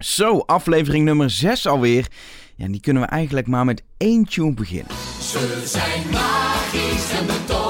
[0.00, 2.06] Zo, aflevering nummer 6 alweer.
[2.56, 4.92] Ja, die kunnen we eigenlijk maar met één tune beginnen.
[5.20, 7.69] Ze zijn magisch en betoverend.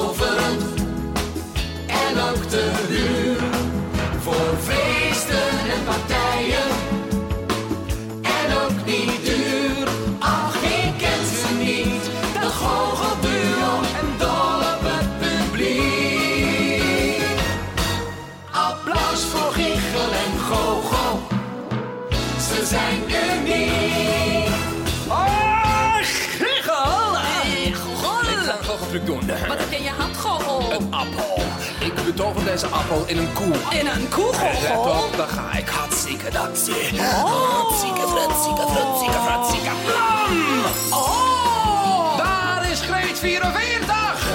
[28.90, 30.72] Wat heb je in je hand, Gogol?
[30.72, 31.42] Een appel.
[31.80, 33.54] Ik betover deze appel in een koe.
[33.78, 35.04] In een koe, Let Gogol?
[35.04, 35.68] op, daar ga ik.
[35.68, 36.74] Hartstikke datsie.
[36.74, 37.24] Oh.
[37.24, 39.70] Hartstikke frutsieke, frutsieke, frutsieke.
[39.84, 40.64] Blam!
[41.00, 42.16] Oh!
[42.16, 44.28] Daar is Greet 44!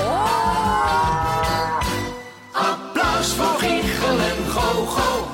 [2.52, 5.28] Applaus voor Giegel en Goochel.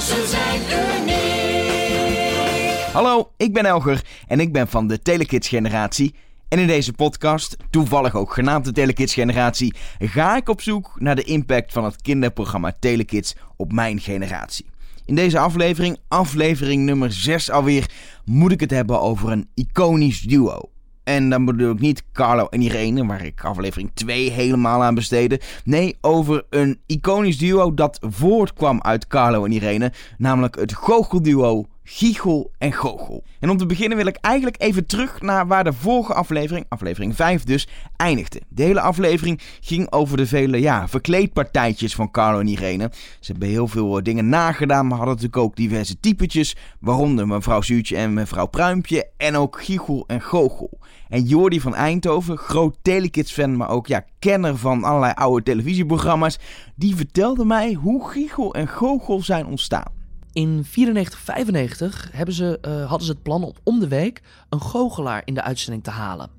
[0.00, 0.60] Ze zijn
[1.00, 2.78] uniek.
[2.92, 6.14] Hallo, ik ben Elger en ik ben van de Telekids generatie.
[6.50, 11.16] En in deze podcast, toevallig ook genaamd de Telekids generatie, ga ik op zoek naar
[11.16, 14.66] de impact van het kinderprogramma Telekids op mijn generatie.
[15.04, 17.90] In deze aflevering, aflevering nummer 6 alweer,
[18.24, 20.70] moet ik het hebben over een iconisch duo.
[21.04, 25.40] En dan bedoel ik niet Carlo en Irene, waar ik aflevering 2 helemaal aan besteedde.
[25.64, 32.52] Nee, over een iconisch duo dat voortkwam uit Carlo en Irene, namelijk het goochelduo Giegel
[32.58, 33.24] en Goochel.
[33.40, 37.16] En om te beginnen wil ik eigenlijk even terug naar waar de vorige aflevering, aflevering
[37.16, 38.40] 5 dus, eindigde.
[38.48, 42.90] De hele aflevering ging over de vele ja, verkleedpartijtjes van Carlo en Irene.
[43.20, 47.62] Ze hebben heel veel eh, dingen nagedaan, maar hadden natuurlijk ook diverse typetjes, waaronder mevrouw
[47.62, 50.78] Zuurtje en mevrouw Pruimpje en ook Giegel en Goochel.
[51.08, 56.38] En Jordi van Eindhoven, groot Telekids-fan, maar ook ja, kenner van allerlei oude televisieprogramma's,
[56.74, 59.99] die vertelde mij hoe Giegel en Goochel zijn ontstaan.
[60.32, 65.22] In 94-95 hebben ze, eh, hadden ze het plan om om de week een goochelaar
[65.24, 66.30] in de uitzending te halen.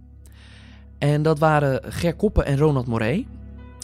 [0.97, 3.25] En dat waren Ger Koppen en Ronald Moré.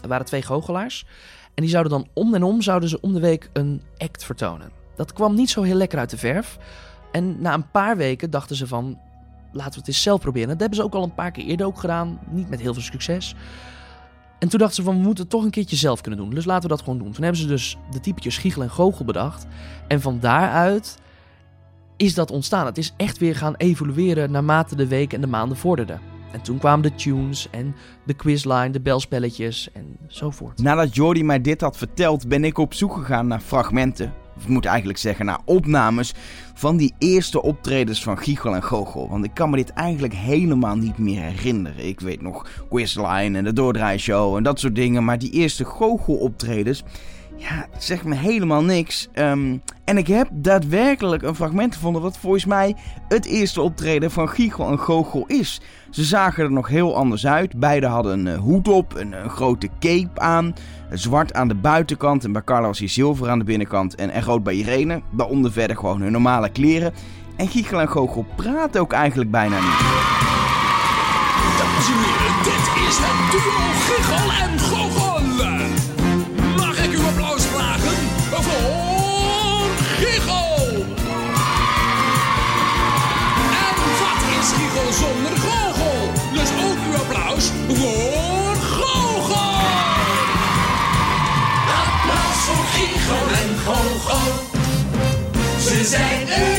[0.02, 1.06] Er waren twee goochelaars.
[1.54, 4.72] En die zouden dan om en om zouden ze om de week een act vertonen.
[4.96, 6.58] Dat kwam niet zo heel lekker uit de verf.
[7.12, 9.00] En na een paar weken dachten ze van,
[9.52, 10.48] laten we het eens zelf proberen.
[10.48, 12.20] Dat hebben ze ook al een paar keer eerder ook gedaan.
[12.30, 13.36] Niet met heel veel succes.
[14.40, 16.30] En toen dachten ze van, we moeten het toch een keertje zelf kunnen doen.
[16.30, 17.12] Dus laten we dat gewoon doen.
[17.12, 19.46] Toen hebben ze dus de typetjes Giegel en Goochel bedacht.
[19.88, 20.98] En van daaruit
[21.98, 22.66] is dat ontstaan.
[22.66, 26.00] Het is echt weer gaan evolueren naarmate de weken en de maanden vorderden.
[26.32, 27.76] En toen kwamen de tunes en
[28.06, 30.60] de quizline, de belspelletjes en zo voort.
[30.60, 34.14] Nadat Jordi mij dit had verteld, ben ik op zoek gegaan naar fragmenten.
[34.42, 36.14] Ik moet eigenlijk zeggen naar opnames
[36.54, 39.10] van die eerste optredens van Giegel en Goochel.
[39.10, 41.88] Want ik kan me dit eigenlijk helemaal niet meer herinneren.
[41.88, 45.06] Ik weet nog Quizline en de Doordraaishow en dat soort dingen.
[45.06, 46.84] Maar die eerste Goochel optredens,
[47.38, 49.08] ja, het zegt me helemaal niks.
[49.14, 52.76] Ehm, en ik heb daadwerkelijk een fragment gevonden wat volgens mij
[53.08, 55.62] het eerste optreden van Giegel en Goochel is.
[55.90, 57.60] Ze zagen er nog heel anders uit.
[57.60, 60.54] Beiden hadden een eh, hoed op, een, een grote cape aan.
[60.92, 64.44] Zwart aan de buitenkant en bij Carlo was hij zilver aan de binnenkant en, rood
[64.44, 65.02] bij Irene.
[65.12, 66.94] Daaronder verder gewoon hun normale kleren.
[67.36, 70.06] En Giegel en Goochel praten ook eigenlijk bijna niet.
[72.44, 73.52] Dit is het duo
[73.86, 74.47] Giegel
[84.38, 86.12] wat is Giegel zonder Goochel?
[86.34, 89.56] Dus ook uw applaus voor Goochel.
[91.86, 94.34] Applaus voor Giegel en Goochel.
[95.60, 96.57] Ze zijn uniek.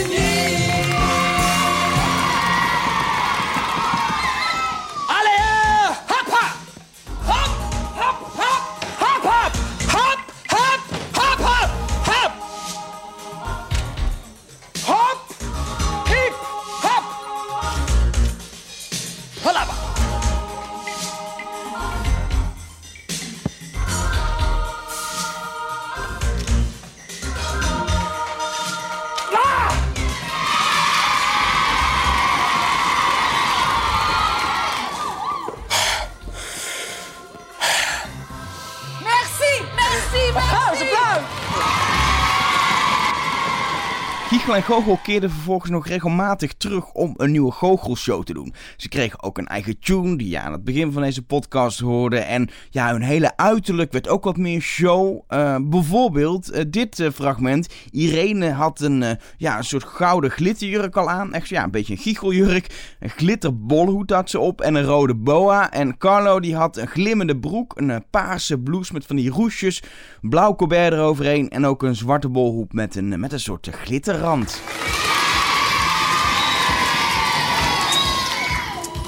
[44.48, 48.54] En Goochel keerden vervolgens nog regelmatig terug om een nieuwe Goochelshow te doen.
[48.76, 52.18] Ze kregen ook een eigen tune die je aan het begin van deze podcast hoorde.
[52.18, 55.20] En ja, hun hele uiterlijk werd ook wat meer show.
[55.28, 57.68] Eh, bijvoorbeeld eh, dit eh, fragment.
[57.90, 61.32] Irene had een, ja, een soort gouden glitterjurk al aan.
[61.32, 62.96] Echt ja, een beetje een giegeljurk.
[63.00, 65.70] Een glitterbolhoed had ze op en een rode boa.
[65.70, 69.82] En Carlo die had een glimmende broek, een paarse blouse met van die roesjes.
[70.20, 74.14] Blauw colbert eroverheen en ook een zwarte bolhoed met een, met een soort glitter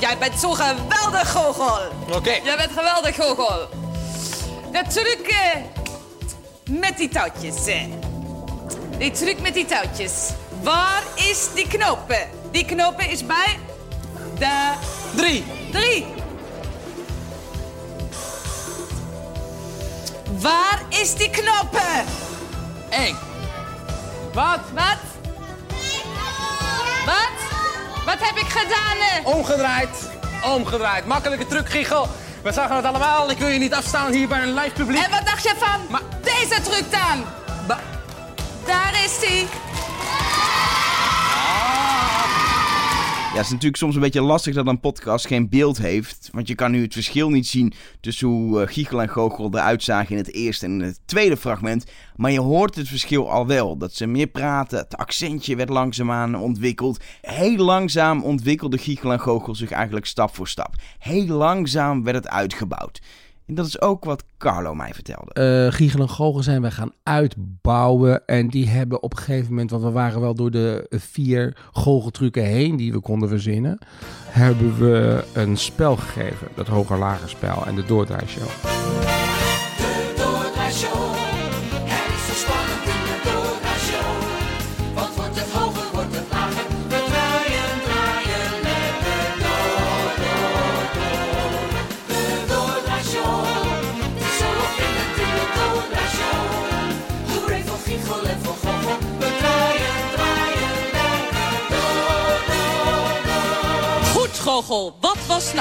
[0.01, 1.79] Jij bent zo geweldig, Goochel.
[2.13, 2.31] Oké.
[2.43, 3.69] Jij bent geweldig, Goochel.
[4.73, 5.61] De truc eh,
[6.65, 7.67] met die touwtjes.
[7.67, 7.83] eh.
[8.99, 10.13] Die truc met die touwtjes.
[10.63, 12.29] Waar is die knopen?
[12.51, 13.59] Die knopen is bij
[14.39, 14.73] de
[15.17, 15.45] Drie.
[15.73, 16.07] drie.
[20.41, 22.05] Waar is die knopen?
[22.91, 23.17] Eén.
[24.33, 24.61] Wat?
[24.75, 24.99] Wat?
[27.11, 27.39] Wat?
[28.05, 29.25] Wat heb ik gedaan?
[29.37, 29.89] Omgedraaid.
[30.45, 31.07] Omgedraaid.
[31.07, 32.09] Makkelijke truc, Giegel.
[32.43, 33.31] We zagen het allemaal.
[33.31, 35.05] Ik wil je niet afstaan hier bij een live publiek.
[35.05, 37.25] En wat dacht je van Maar- deze truc dan?
[37.67, 37.81] Ba-
[38.67, 39.49] Daar is die.
[43.31, 46.29] Ja, het is natuurlijk soms een beetje lastig dat een podcast geen beeld heeft.
[46.33, 49.83] Want je kan nu het verschil niet zien tussen hoe eh, Giegel en Goochel eruit
[49.83, 51.85] zagen in het eerste en het tweede fragment.
[52.17, 53.77] Maar je hoort het verschil al wel.
[53.77, 57.03] Dat ze meer praten, het accentje werd langzaamaan ontwikkeld.
[57.21, 60.75] Heel langzaam ontwikkelde Giegel en Goochel zich eigenlijk stap voor stap.
[60.99, 63.01] Heel langzaam werd het uitgebouwd.
[63.51, 65.33] En dat is ook wat Carlo mij vertelde.
[65.33, 68.27] eh Giegel en Goochel zijn wij gaan uitbouwen.
[68.27, 72.45] En die hebben op een gegeven moment, want we waren wel door de vier goocheltrucken
[72.45, 73.79] heen die we konden verzinnen,
[74.27, 76.49] hebben we een spel gegeven.
[76.55, 78.49] Dat hoger-lager spel en de doordraaishow.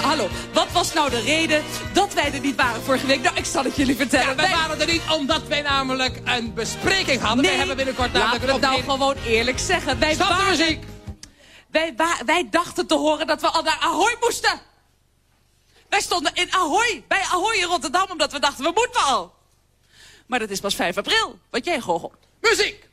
[0.01, 1.63] Nou, hallo, wat was nou de reden
[1.94, 3.22] dat wij er niet waren vorige week?
[3.22, 4.28] Nou, ik zal het jullie vertellen.
[4.28, 7.38] Ja, wij Wij- waren er niet omdat wij namelijk een bespreking hadden.
[7.38, 10.00] Nee, wij hebben binnenkort namelijk laten we het nou gewoon eerlijk zeggen.
[10.00, 10.84] Wij, Stop de waren- muziek.
[11.72, 14.60] wij, wa- wij dachten te horen dat we al naar Ahoy moesten.
[15.90, 19.34] Wij stonden in Ahoy, bij Ahoy in Rotterdam, omdat we dachten, we moeten al.
[20.25, 21.40] Maar dat is pas 5 april.
[21.50, 22.12] Wat jij, Goochel?
[22.42, 22.88] Muziek.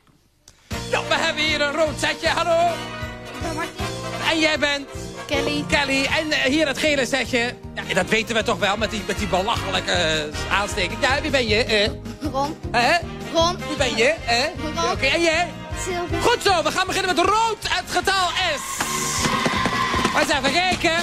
[0.89, 2.27] Ja, we hebben hier een rood setje.
[2.27, 2.75] Hallo.
[4.29, 4.89] En jij bent?
[5.27, 5.65] Kelly.
[5.67, 6.05] Kelly.
[6.05, 7.53] En eh, hier het gele setje.
[7.87, 11.01] Ja, dat weten we toch wel met die, met die belachelijke eh, aansteking.
[11.01, 11.63] Ja, wie ben je?
[11.63, 11.89] Eh?
[12.31, 12.57] Ron.
[12.71, 12.97] Hè?
[13.33, 13.57] Ron.
[13.67, 14.13] Wie ben je?
[14.25, 14.43] Eh?
[14.75, 14.91] Ron.
[14.91, 15.47] Oké, en jij?
[15.85, 16.21] Zilver.
[16.21, 18.83] Goed zo, we gaan beginnen met rood, het getal S.
[20.13, 20.95] Maar eens even kijken.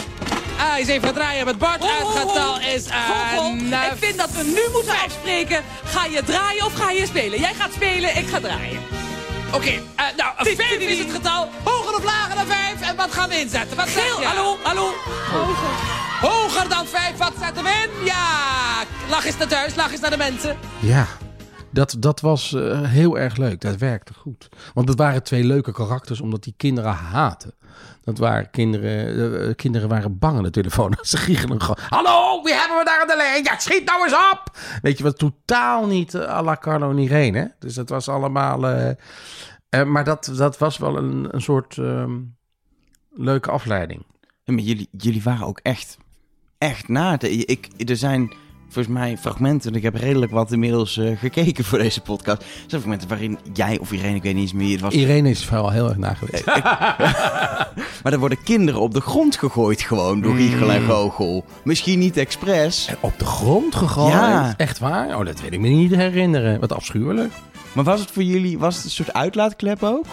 [0.58, 1.80] Ah, eens even draaien met Bart.
[1.80, 5.64] Ho, ho, Het getal is eh, ik vind dat we nu moeten afspreken.
[5.84, 7.40] Ga je draaien of ga je spelen?
[7.40, 9.03] Jij gaat spelen, ik ga draaien.
[9.54, 11.48] Oké, eh, nou, vijf is het getal.
[11.64, 12.80] Hoger of lager dan vijf?
[12.80, 13.76] En wat gaan we inzetten?
[13.76, 14.26] Wat zeg Geel, je?
[14.26, 14.90] hallo, hallo.
[16.20, 18.04] Hoger dan vijf, wat zetten we in?
[18.04, 18.26] Ja,
[19.08, 20.58] lach eens naar thuis, lach eens naar de mensen.
[20.78, 21.06] Ja,
[21.74, 23.60] dat, dat was eh, heel erg leuk.
[23.60, 24.48] Dat werkte goed.
[24.74, 27.54] Want het waren twee leuke karakters, omdat die kinderen haten.
[28.04, 30.96] Dat waren kinderen, eh, eh, kinderen waren bang aan de telefoon.
[31.02, 31.78] Ze giechelen gewoon.
[31.88, 33.44] Hallo, wie hebben we daar aan de lijn?
[33.44, 34.56] Ja, schiet nou eens op!
[34.82, 37.38] Weet je wat, totaal niet eh, à la Carlo en Irene.
[37.38, 37.46] Hè?
[37.58, 38.58] Dus dat was allemaal...
[39.86, 42.20] maar dat, dat was wel een, een soort ehm,
[43.10, 44.06] leuke afleiding.
[44.44, 45.98] Maar jullie, jullie waren ook echt,
[46.58, 47.20] echt na.
[47.20, 48.34] Ik, er zijn
[48.74, 52.40] volgens mij fragmenten, en ik heb redelijk wat inmiddels eh, gekeken voor deze podcast.
[52.42, 54.92] Er zijn fragmenten waarin jij of Irene, ik weet niet eens meer wie het was.
[54.94, 56.44] Irene is vooral heel erg na geweest.
[58.02, 60.70] Maar er worden kinderen op de grond gegooid gewoon door Giegel Mm.
[60.72, 61.44] en Goochel.
[61.64, 64.12] Misschien niet expres, Op de grond gegooid?
[64.12, 64.54] Ja.
[64.56, 65.18] Echt waar?
[65.18, 66.60] Oh, dat weet ik me niet herinneren.
[66.60, 67.32] Wat afschuwelijk.
[67.72, 70.04] maar was het voor jullie, was het een soort uitlaatklep ook?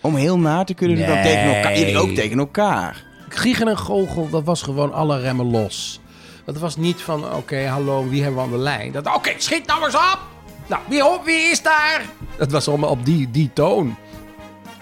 [0.00, 1.22] Om heel na te kunnen doen Nee.
[1.22, 2.02] tegen elkaar.
[2.02, 3.04] Ook tegen elkaar.
[3.28, 6.00] Giegen en Goochel, dat was gewoon alle remmen los.
[6.44, 8.92] Dat was niet van, oké, hallo, wie hebben we aan de lijn?
[8.92, 10.18] Dat, oké, schiet nou eens op!
[10.66, 12.04] Nou, wie, op, wie is daar?
[12.36, 13.96] Dat was allemaal op die, die toon.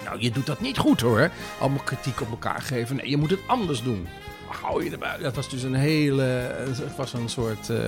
[0.05, 1.31] Nou, je doet dat niet goed hoor.
[1.61, 2.97] Allemaal kritiek op elkaar geven.
[2.97, 4.09] Nee, je moet het anders doen.
[4.47, 5.19] Hou je erbij.
[5.19, 7.79] Dat was dus een hele, het was een soort eh,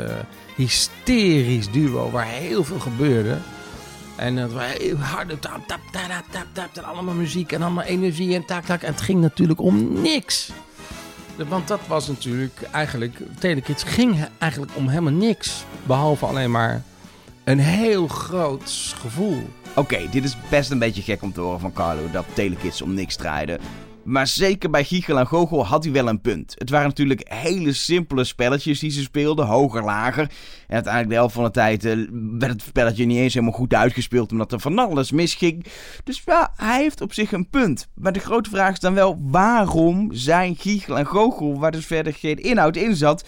[0.57, 3.39] hysterisch duo waar heel veel gebeurde.
[4.17, 8.35] En dat was heel harde tap, tap, tap, tap, tap, allemaal muziek en allemaal energie
[8.35, 8.83] en tak, tak.
[8.83, 10.51] En het ging natuurlijk om niks.
[11.49, 15.65] Want dat was natuurlijk eigenlijk, Telekids ging eigenlijk om helemaal niks.
[15.87, 16.83] Behalve alleen maar
[17.45, 19.43] een heel groot gevoel.
[19.75, 22.95] Oké, dit is best een beetje gek om te horen van Carlo dat Telekids om
[22.95, 23.61] niks draaiden.
[24.05, 26.55] Maar zeker bij Giegel en Goochel had hij wel een punt.
[26.59, 30.23] Het waren natuurlijk hele simpele spelletjes die ze speelden, hoger, lager.
[30.23, 31.97] En uiteindelijk de helft van de tijd eh,
[32.39, 35.67] werd het spelletje niet eens helemaal goed uitgespeeld, omdat er van alles misging.
[36.05, 37.89] Dus ja, hij heeft op zich een punt.
[37.95, 42.15] Maar de grote vraag is dan wel, waarom zijn Giegel en Goochel, waar dus verder
[42.15, 43.25] geen inhoud in zat,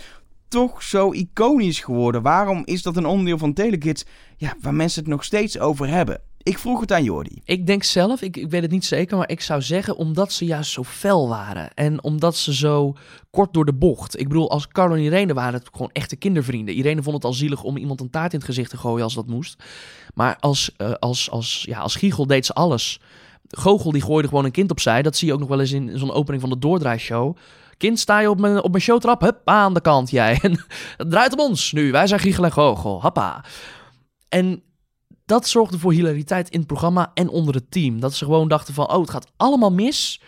[0.49, 2.23] toch zo iconisch geworden?
[2.23, 4.05] Waarom is dat een onderdeel van Telekids
[4.37, 6.21] ja, waar mensen het nog steeds over hebben?
[6.45, 7.41] Ik vroeg het aan Jordi.
[7.45, 10.45] Ik denk zelf, ik, ik weet het niet zeker, maar ik zou zeggen omdat ze
[10.45, 11.75] juist zo fel waren.
[11.75, 12.97] En omdat ze zo
[13.31, 14.19] kort door de bocht.
[14.21, 16.75] Ik bedoel, als Carlo en Irene waren het gewoon echte kindervrienden.
[16.75, 19.15] Irene vond het al zielig om iemand een taart in het gezicht te gooien als
[19.15, 19.63] dat moest.
[20.15, 23.01] Maar als, eh, als, als, ja, als Giegel deed ze alles.
[23.49, 25.03] Goochel die gooide gewoon een kind opzij.
[25.03, 27.37] Dat zie je ook nog wel eens in zo'n opening van de doordraaishow.
[27.77, 29.21] Kind, sta je op mijn, op mijn showtrap?
[29.21, 30.39] Hup, aan de kant jij.
[30.43, 30.59] En
[31.09, 31.91] draait om ons nu.
[31.91, 33.03] Wij zijn Giegel en Goochel.
[33.03, 33.45] Happa.
[34.29, 34.63] En
[35.27, 38.01] dat zorgde voor hilariteit in het programma en onder het team.
[38.01, 40.21] Dat ze gewoon dachten van, oh, het gaat allemaal mis.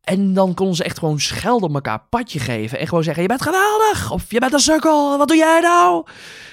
[0.00, 2.78] En dan konden ze echt gewoon schelden op elkaar, padje geven.
[2.78, 4.10] En gewoon zeggen, je bent geweldig.
[4.10, 6.06] Of je bent een sukkel, wat doe jij nou?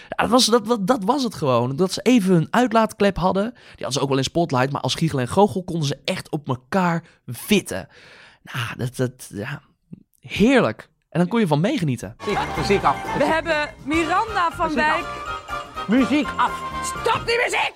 [0.09, 1.75] Ja, dat, was, dat, dat, dat was het gewoon.
[1.75, 3.51] Dat ze even een uitlaatklep hadden.
[3.53, 4.71] Die hadden ze ook wel in Spotlight.
[4.71, 7.88] Maar als Giegel en Goochel konden ze echt op elkaar vitten.
[8.43, 9.62] Nou, dat, dat, ja,
[10.19, 10.89] heerlijk.
[11.09, 12.15] En dan kon je van meegenieten.
[12.81, 13.17] Af.
[13.17, 15.05] We hebben Miranda van Wijk.
[15.88, 16.51] Muziek af.
[16.84, 17.74] Stop die muziek!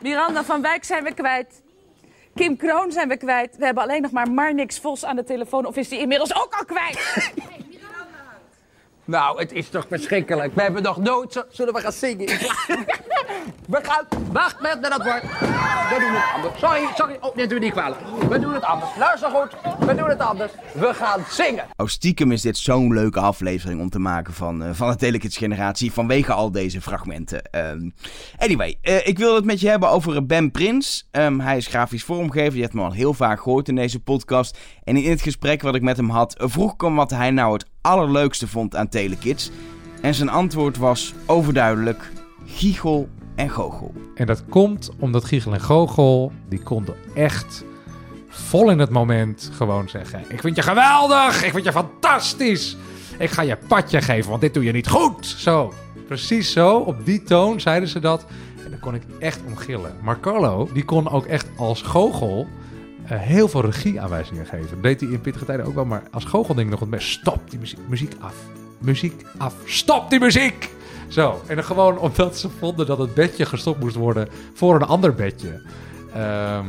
[0.00, 1.62] Miranda van Wijk zijn we kwijt.
[2.34, 3.56] Kim Kroon zijn we kwijt.
[3.56, 5.66] We hebben alleen nog maar Marnix Vos aan de telefoon.
[5.66, 6.98] Of is die inmiddels ook al kwijt?
[9.04, 10.54] Nou, het is toch verschrikkelijk.
[10.54, 11.44] We hebben nog nooit.
[11.48, 12.28] Zullen we gaan zingen?
[13.66, 14.04] we gaan...
[14.32, 15.22] Wacht met dat woord.
[15.22, 16.58] We doen het anders.
[16.58, 17.16] Sorry, sorry.
[17.20, 18.00] Oh, dit doe je niet kwalijk.
[18.28, 18.90] We doen het anders.
[18.98, 19.56] Luister goed.
[19.86, 20.52] We doen het anders.
[20.72, 21.64] We gaan zingen.
[21.76, 25.36] Oh, stiekem is dit zo'n leuke aflevering om te maken van, eh, van de Telekids
[25.36, 25.92] generatie.
[25.92, 27.42] Vanwege al deze fragmenten.
[27.42, 27.90] Ehm,
[28.38, 31.08] anyway, eh, ik wil het met je hebben over Ben Prins.
[31.10, 32.56] Ehm, hij is grafisch vormgever.
[32.56, 34.58] Je hebt me al heel vaak gehoord in deze podcast.
[34.84, 37.52] En in het gesprek wat ik met hem had, vroeg ik hem wat hij nou
[37.52, 39.50] het allerleukste vond aan Telekids.
[40.02, 42.12] En zijn antwoord was overduidelijk:
[42.46, 43.08] Giegel
[43.40, 43.94] en Goochel.
[44.14, 47.64] En dat komt omdat Giegel en Goochel, die konden echt
[48.28, 50.24] vol in het moment gewoon zeggen...
[50.28, 52.76] Ik vind je geweldig, ik vind je fantastisch.
[53.18, 55.26] Ik ga je padje geven, want dit doe je niet goed.
[55.26, 55.72] Zo,
[56.06, 58.26] precies zo, op die toon zeiden ze dat.
[58.64, 59.92] En daar kon ik echt om gillen.
[60.02, 62.46] Maar Carlo, die kon ook echt als Goochel
[63.06, 64.68] eh, heel veel regieaanwijzingen geven.
[64.70, 67.02] Dat deed hij in pittige tijden ook wel, maar als Goochel denk ik nog het.
[67.02, 68.34] Stop die muziek, muziek af.
[68.78, 69.54] Muziek af.
[69.64, 70.78] Stop die muziek!
[71.10, 74.86] Zo, en dan gewoon omdat ze vonden dat het bedje gestopt moest worden voor een
[74.86, 75.60] ander bedje.
[76.14, 76.66] Ehm,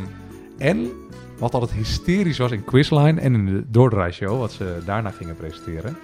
[0.57, 0.91] en
[1.38, 5.98] wat altijd hysterisch was in Quizline en in de doordraaishow, wat ze daarna gingen presenteren,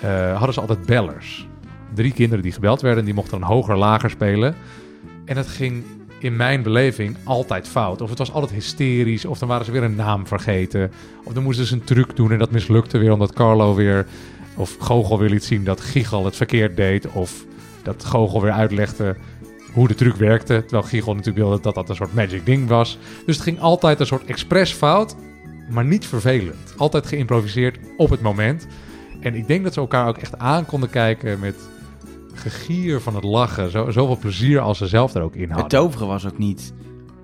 [0.00, 1.46] eh, hadden ze altijd bellers.
[1.94, 4.54] Drie kinderen die gebeld werden, die mochten een hoger lager spelen.
[5.24, 5.84] En het ging
[6.18, 8.00] in mijn beleving altijd fout.
[8.00, 10.90] Of het was altijd hysterisch, of dan waren ze weer een naam vergeten.
[11.24, 14.06] Of dan moesten ze een truc doen en dat mislukte weer omdat Carlo weer...
[14.56, 17.06] Of Gogol weer liet zien dat Giegel het verkeerd deed.
[17.06, 17.44] Of
[17.82, 19.16] dat Gogol weer uitlegde
[19.72, 20.60] hoe de truc werkte.
[20.60, 22.98] Terwijl Giegel natuurlijk wilde dat dat een soort magic ding was.
[23.26, 25.14] Dus het ging altijd een soort expres fout,
[25.70, 26.74] maar niet vervelend.
[26.76, 28.66] Altijd geïmproviseerd op het moment.
[29.20, 31.54] En ik denk dat ze elkaar ook echt aan konden kijken met
[32.34, 33.70] gegier van het lachen.
[33.70, 35.68] Zo, zoveel plezier als ze zelf er ook in Het hadden.
[35.68, 36.72] toveren was ook niet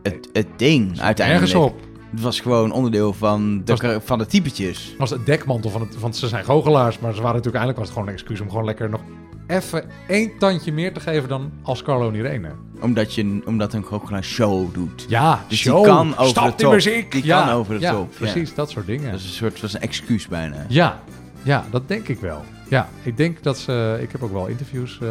[0.02, 1.52] het, het ding uiteindelijk.
[1.52, 1.80] Nergens op.
[2.10, 4.86] Het was gewoon onderdeel van de, Was- van de typetjes.
[4.88, 6.00] Het was het dekmantel van het...
[6.00, 8.48] Want ze zijn goochelaars, maar ze waren natuurlijk eigenlijk was het gewoon een excuus om
[8.48, 9.00] gewoon lekker nog
[9.46, 12.50] even één tandje meer te geven dan als Carlo en Irene.
[12.80, 15.06] Omdat, je, omdat een goochelaar show doet.
[15.08, 15.76] Ja, Dus show.
[15.76, 16.72] die kan over Stop de top.
[16.72, 17.12] muziek.
[17.12, 18.18] Die ja, kan over de ja, top, ja.
[18.18, 19.10] Precies, dat soort dingen.
[19.10, 20.64] Dat is een soort was een excuus bijna.
[20.68, 21.00] Ja,
[21.42, 22.44] ja, dat denk ik wel.
[22.68, 23.98] Ja, ik denk dat ze...
[24.00, 25.08] Ik heb ook wel interviews eh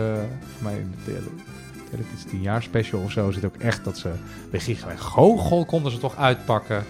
[0.55, 1.27] van mij in de tele,
[1.89, 3.31] Telekids 10 jaar special of zo.
[3.31, 4.09] Zit ook echt dat ze
[4.51, 6.83] bij Giga en Goochel konden ze toch uitpakken.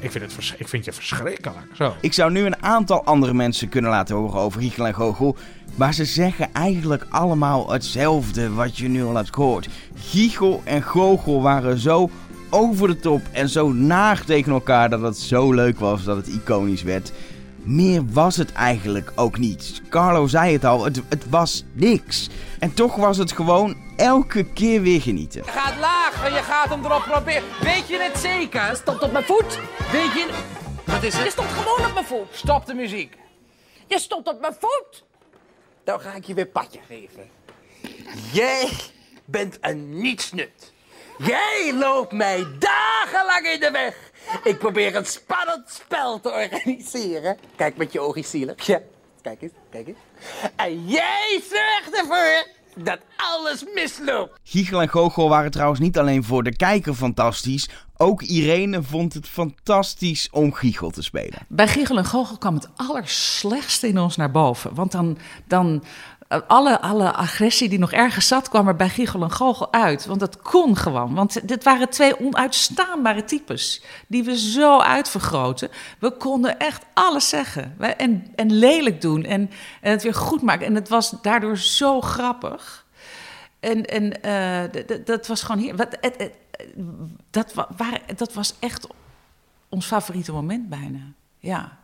[0.00, 1.66] Ik vind, het ik vind je verschrikkelijk.
[1.72, 1.94] Zo.
[2.00, 5.36] Ik zou nu een aantal andere mensen kunnen laten horen over Giegel en Goochel.
[5.74, 9.68] Maar ze zeggen eigenlijk allemaal hetzelfde wat je nu al hebt gehoord.
[9.94, 12.10] Giegel en Goochel waren zo
[12.50, 16.28] over de top en zo naar tegen elkaar dat het zo leuk was dat het
[16.28, 17.12] iconisch werd.
[17.62, 19.82] Meer was het eigenlijk ook niet.
[19.88, 22.28] Carlo zei het al, het, het was niks.
[22.58, 25.42] En toch was het gewoon elke keer weer genieten.
[25.44, 27.42] Je gaat laag en je gaat hem erop proberen.
[27.62, 28.76] Weet je het zeker?
[28.76, 29.58] Stond op mijn voet.
[29.92, 30.28] Weet je...
[30.84, 31.32] Wat is Je het?
[31.32, 32.26] stond gewoon op mijn voet.
[32.32, 33.16] Stop de muziek.
[33.86, 35.04] Je stond op mijn voet.
[35.84, 37.28] Dan ga ik je weer padje geven.
[38.32, 38.68] Jij
[39.24, 40.72] bent een nietsnut.
[41.18, 44.09] Jij loopt mij dagenlang in de weg.
[44.44, 47.36] Ik probeer een spannend spel te organiseren.
[47.56, 48.66] Kijk met je ogen zielig.
[48.66, 48.80] Ja,
[49.22, 49.98] kijk eens, kijk eens.
[50.56, 54.38] En jij zorgt ervoor dat alles misloopt.
[54.44, 57.68] Giegel en Goochel waren trouwens niet alleen voor de kijker fantastisch.
[57.96, 61.38] Ook Irene vond het fantastisch om Giegel te spelen.
[61.48, 64.74] Bij Giegel en Goochel kwam het allerslechtste in ons naar boven.
[64.74, 65.84] Want dan, dan
[66.46, 70.06] alle, alle agressie die nog ergens zat, kwam er bij Giegel en Goochel uit.
[70.06, 71.14] Want dat kon gewoon.
[71.14, 73.82] Want dit waren twee onuitstaanbare types.
[74.06, 75.70] Die we zo uitvergroten.
[75.98, 77.76] We konden echt alles zeggen.
[77.96, 79.24] En, en lelijk doen.
[79.24, 80.66] En, en het weer goed maken.
[80.66, 82.86] En het was daardoor zo grappig.
[83.60, 85.76] En, en eh, dat was gewoon hier.
[85.76, 86.30] Wat, het,
[88.16, 88.86] dat was echt
[89.68, 91.00] ons favoriete moment bijna.
[91.38, 91.78] Ja.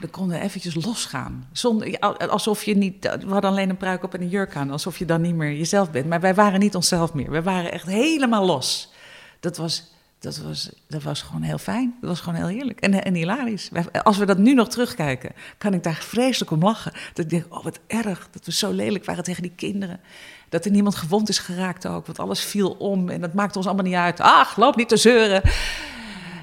[0.00, 1.48] Dan konden we eventjes losgaan.
[1.52, 1.98] Zonder,
[2.28, 2.94] alsof je niet.
[3.00, 4.70] We hadden alleen een pruik op en een jurk aan.
[4.70, 6.06] Alsof je dan niet meer jezelf bent.
[6.06, 7.30] Maar wij waren niet onszelf meer.
[7.30, 8.92] We waren echt helemaal los.
[9.40, 11.94] Dat was, dat was, dat was gewoon heel fijn.
[12.00, 12.80] Dat was gewoon heel heerlijk.
[12.80, 13.70] En, en hilarisch.
[14.02, 16.92] Als we dat nu nog terugkijken, kan ik daar vreselijk om lachen.
[16.92, 18.28] Dat ik denk, oh wat erg.
[18.30, 20.00] Dat we zo lelijk waren tegen die kinderen.
[20.48, 22.06] Dat er niemand gewond is geraakt ook.
[22.06, 23.08] Want alles viel om.
[23.08, 24.20] En dat maakte ons allemaal niet uit.
[24.20, 25.42] Ach, loop niet te zeuren.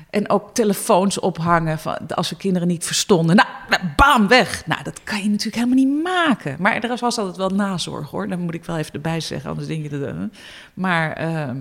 [0.10, 3.36] En ook telefoons ophangen van, als we kinderen niet verstonden.
[3.36, 4.64] Nou, nou, bam, weg.
[4.66, 6.56] Nou, dat kan je natuurlijk helemaal niet maken.
[6.60, 8.28] Maar er was altijd wel nazorg, hoor.
[8.28, 10.02] Dat moet ik wel even erbij zeggen, anders denk je dat...
[10.10, 10.14] eh.
[10.74, 11.58] Maar ehm,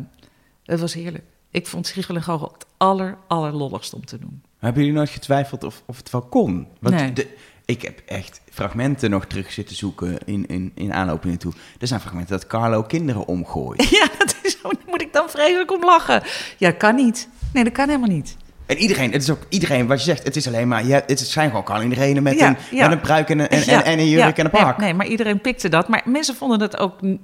[0.64, 1.24] het was heerlijk.
[1.50, 4.42] Ik vond Schiegel en Gogel het aller, allerlolligst om te doen.
[4.58, 6.66] Hebben jullie nooit getwijfeld of, of het wel kon?
[6.80, 7.12] Want Nee.
[7.12, 7.34] de,
[7.64, 11.52] ik heb echt fragmenten nog terug zitten zoeken in, in, in aanloop naartoe.
[11.80, 13.88] Er zijn fragmenten dat Carlo kinderen omgooit.
[13.98, 14.70] Ja, dat is zo.
[14.86, 16.22] Moet ik dan vreselijk om lachen.
[16.58, 17.28] Ja, kan niet.
[17.56, 18.36] Nee, dat kan helemaal niet.
[18.66, 20.24] En iedereen, het is ook iedereen wat je zegt.
[20.24, 22.88] Het is alleen maar, ja, het zijn gewoon Carlo iedereen met, Ja, een, ja.
[22.88, 24.78] met een pruik en een, en, Ja, en, een jurk en een pak.
[24.78, 25.88] nee, maar iedereen pikte dat.
[25.88, 27.14] Maar mensen vonden dat ook, eh,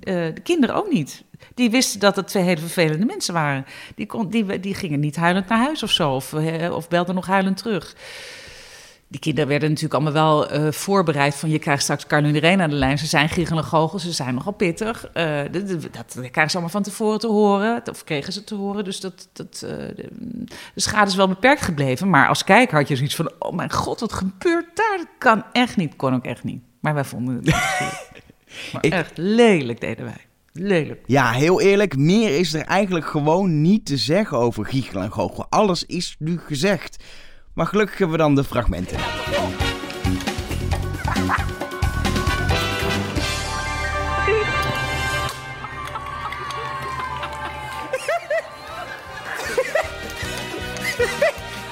[0.00, 1.24] de kinderen ook niet.
[1.54, 3.66] Die wisten dat het twee hele vervelende mensen waren.
[3.94, 7.14] Die, kon, die, die gingen niet huilend naar huis of zo, of, eh, of belden
[7.14, 7.94] nog huilend terug.
[9.12, 11.50] Die kinderen werden natuurlijk allemaal wel eh, voorbereid van...
[11.50, 12.98] je krijgt straks Irene aan de lijn.
[12.98, 13.28] Ze zijn
[13.64, 15.06] goochel, ze zijn nogal pittig.
[15.12, 17.82] Eh, dat, dat, krijgen ze allemaal van tevoren te horen.
[17.90, 18.84] Of kregen ze te horen.
[18.84, 20.08] Dus dat, dat, eh, de,
[20.74, 22.10] de schade is wel beperkt gebleven.
[22.10, 23.32] Maar als kijker had je zoiets van...
[23.38, 24.96] oh mijn god, wat gebeurt daar?
[24.96, 26.62] Dat kan echt niet, kon ook echt niet.
[26.80, 27.80] Maar wij vonden het echt,
[28.72, 30.26] maar Ik- echt lelijk deden wij.
[30.52, 31.00] Lelijk.
[31.06, 35.46] Ja, heel eerlijk, meer is er eigenlijk gewoon niet te zeggen over Giechel en Goochel.
[35.50, 37.04] Alles is nu gezegd.
[37.54, 38.96] Maar gelukkig hebben we dan de fragmenten.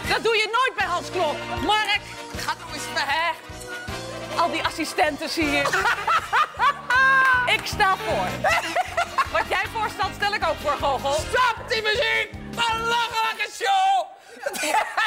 [0.09, 1.37] Dat doe je nooit bij Hans Klok.
[1.67, 2.01] Mark,
[2.37, 3.35] ga nou eens weg.
[4.37, 5.69] Al die assistenten hier.
[7.57, 8.51] ik sta voor.
[9.33, 11.13] Wat jij voorstelt, stel ik ook voor, Gogol.
[11.13, 12.31] Stop die muziek!
[12.51, 14.07] Belachelijke show!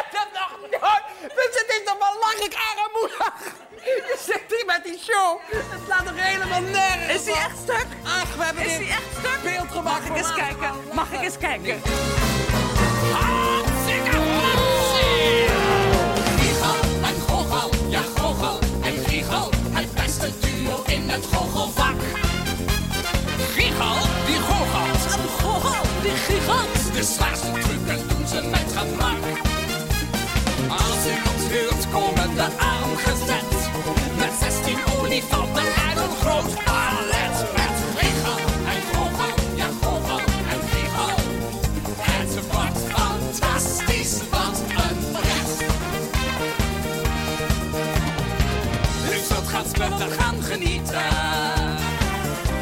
[1.51, 3.33] Het is toch belachelijk armoedig!
[3.83, 5.39] Je zit hier met die show!
[5.49, 7.85] Het slaat toch helemaal nergens Is hij echt stuk?
[8.05, 9.39] Ach, we hebben Is dit hij echt stuk?
[9.43, 10.71] beeld gemaakt Mag ik eens kijken?
[10.93, 11.81] Mag ik eens kijken?
[13.11, 14.17] Hartstikke!
[16.39, 19.49] Giegel en Gogel, ja Gogel en Giegel.
[19.71, 21.82] Het beste duo in het goochelvak.
[36.23, 37.35] Groot palet.
[37.55, 38.39] Met Giegel
[38.71, 40.19] en Gogel, ja Gogel
[40.51, 41.15] en Giegel.
[41.99, 45.51] Het wordt fantastisch, wat een pret.
[49.11, 51.11] U zult gaan sputten, gaan genieten.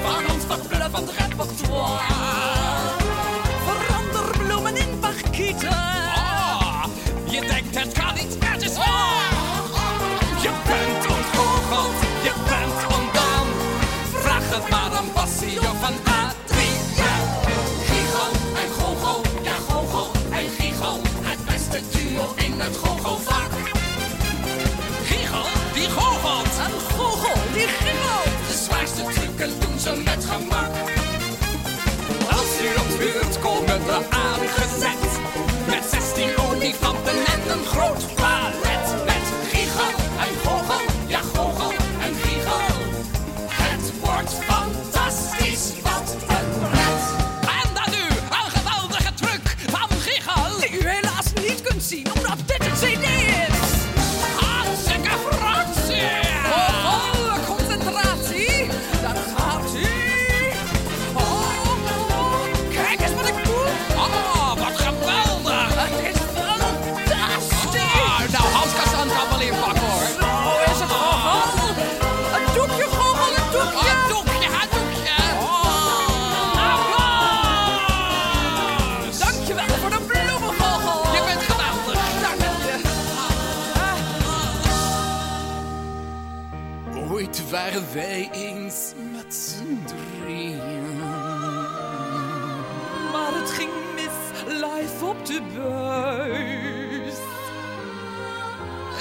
[0.03, 2.40] Van ons verbluffend repertoire.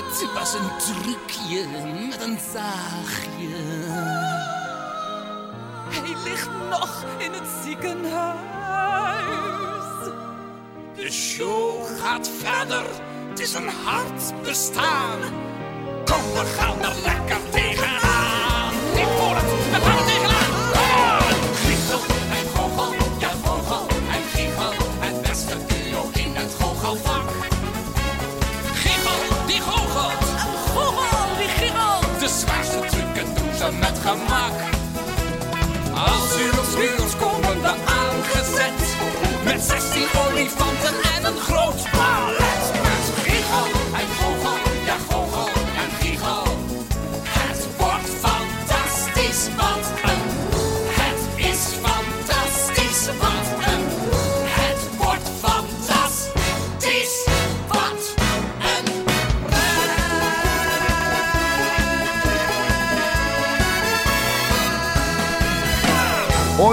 [0.00, 1.66] Het was een trucje
[2.08, 3.56] met een zaagje.
[5.88, 8.44] Hij ligt nog in het ziekenhuis.
[10.94, 12.84] De show gaat verder,
[13.28, 15.18] het is een hard bestaan.
[16.04, 17.89] Kom, we gaan er lekker tegenaan.
[34.10, 34.52] Gemak.
[35.94, 37.60] Als u op schuurs komen
[38.00, 38.80] aangezet.
[39.44, 41.69] Met 16 olifanten en een groot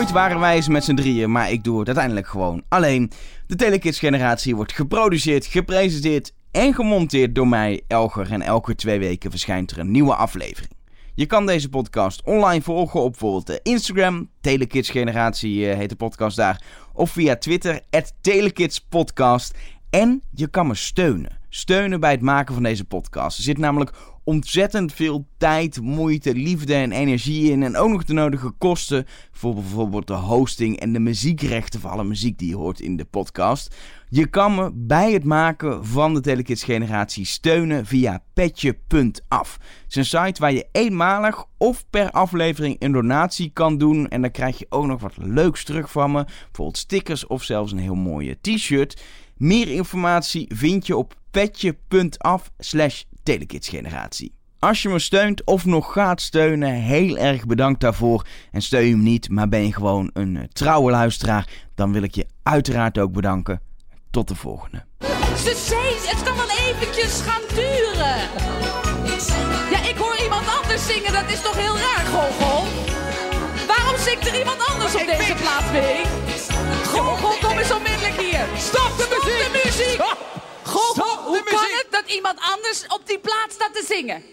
[0.07, 3.11] Ooit waren wij eens met z'n drieën, maar ik doe het uiteindelijk gewoon alleen.
[3.47, 8.31] De Telekids generatie wordt geproduceerd, gepresenteerd en gemonteerd door mij, Elger.
[8.31, 10.71] En elke twee weken verschijnt er een nieuwe aflevering.
[11.13, 14.29] Je kan deze podcast online volgen op bijvoorbeeld Instagram.
[14.41, 16.61] Telekids generatie eh, heet de podcast daar.
[16.93, 17.81] Of via Twitter,
[18.21, 19.57] Telekidspodcast.
[19.89, 21.37] En je kan me steunen.
[21.49, 23.37] Steunen bij het maken van deze podcast.
[23.37, 23.91] Er zit namelijk
[24.27, 27.63] ontzettend veel tijd, moeite, liefde en energie in.
[27.63, 32.03] En ook nog de nodige kosten voor bijvoorbeeld de hosting en de muziekrechten voor alle
[32.03, 33.75] muziek die je hoort in de podcast.
[34.09, 39.57] Je kan me bij het maken van de Telekids generatie steunen via petje.af.
[39.83, 44.07] Het is een site waar je eenmalig of per aflevering een donatie kan doen.
[44.07, 46.23] En dan krijg je ook nog wat leuks terug van me.
[46.23, 49.01] Bijvoorbeeld stickers of zelfs een heel mooie t-shirt.
[49.37, 52.51] Meer informatie vind je op petje.af
[53.27, 54.33] telekidsgeneratie.
[54.59, 58.25] Als je me steunt of nog gaat steunen, heel erg bedankt daarvoor.
[58.51, 62.01] En steun je me niet, maar ben je gewoon een eh, trouwe luisteraar, dan wil
[62.01, 63.61] ik je uiteraard ook bedanken.
[64.11, 64.85] Tot de volgende.
[65.43, 68.17] Ze het kan wel eventjes gaan duren.
[69.71, 72.65] Ja, ik hoor iemand anders zingen, dat is toch heel raar, Gogol?
[73.67, 76.01] Waarom zingt er iemand anders op deze plaats mee?
[76.83, 78.45] Gogol, kom eens onmiddellijk hier.
[78.57, 79.39] Stop de muziek!
[79.43, 80.36] de muziek!
[80.67, 81.77] Stop hoe kan muziek!
[81.81, 84.23] het dat iemand anders op die plaats staat te zingen?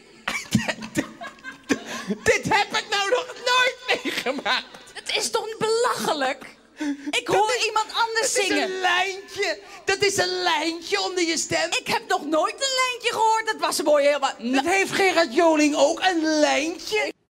[2.22, 4.64] Dit heb ik nou nog nooit meegemaakt.
[4.92, 6.44] Het is toch belachelijk?
[7.20, 8.62] Ik hoor iemand anders Dat is zingen.
[8.62, 9.58] een lijntje.
[9.84, 11.70] Dat is een lijntje onder je stem.
[11.70, 13.46] Ik heb nog nooit een lijntje gehoord.
[13.46, 14.34] Dat was een mooie helemaal...
[14.38, 17.13] Dat heeft Gerard Joling ook, een lijntje.